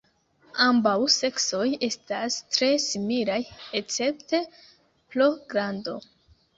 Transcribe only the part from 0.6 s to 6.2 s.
Ambaŭ seksoj estas tre similaj escepte pro grando.